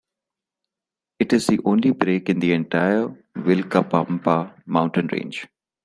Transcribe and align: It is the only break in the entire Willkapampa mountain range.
It 1.19 1.31
is 1.31 1.45
the 1.45 1.59
only 1.63 1.91
break 1.91 2.27
in 2.27 2.39
the 2.39 2.53
entire 2.53 3.09
Willkapampa 3.35 4.51
mountain 4.65 5.05
range. 5.11 5.45